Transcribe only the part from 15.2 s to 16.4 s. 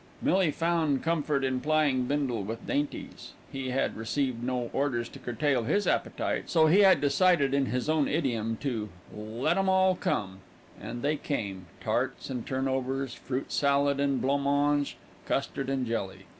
custard and jelly.